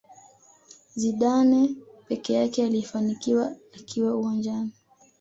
Zidane 0.95 1.71
peke 2.07 2.33
yake 2.33 2.63
aliyefanikiwa 2.65 3.55
akiwa 3.75 4.15
uwanjani 4.15 4.71